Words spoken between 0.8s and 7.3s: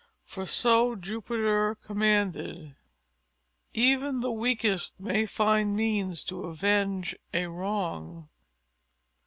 Jupiter commanded. _Even the weakest may find means to avenge